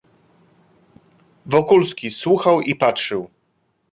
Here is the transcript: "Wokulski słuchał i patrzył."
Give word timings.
"Wokulski 1.45 2.11
słuchał 2.11 2.61
i 2.61 2.75
patrzył." 2.75 3.29